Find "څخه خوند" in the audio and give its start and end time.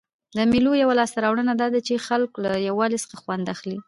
3.03-3.45